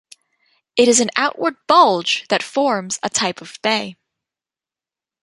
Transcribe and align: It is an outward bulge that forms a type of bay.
It 0.77 0.87
is 0.87 0.99
an 0.99 1.11
outward 1.15 1.57
bulge 1.67 2.25
that 2.29 2.41
forms 2.41 2.97
a 3.03 3.09
type 3.11 3.39
of 3.39 3.59
bay. 3.61 3.97